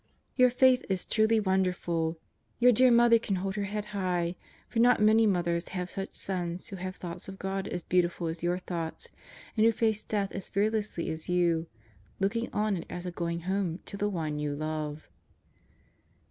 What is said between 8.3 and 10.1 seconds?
your thoughts and who face